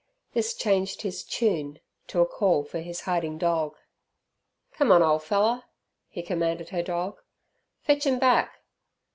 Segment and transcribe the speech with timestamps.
[0.33, 3.75] This changed his "chune" to a call for his hiding dog.
[4.71, 5.65] "Come on, ole feller,"
[6.09, 7.21] he commanded her dog.
[7.83, 8.63] "Fetch 'em back."